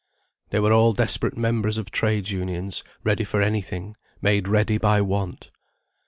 They 0.49 0.59
were 0.59 0.73
all 0.73 0.93
desperate 0.93 1.37
members 1.37 1.77
of 1.77 1.91
Trades' 1.91 2.31
Unions, 2.31 2.83
ready 3.03 3.23
for 3.23 3.39
any 3.39 3.61
thing; 3.61 3.95
made 4.19 4.47
ready 4.47 4.79
by 4.79 4.99
want. 4.99 5.51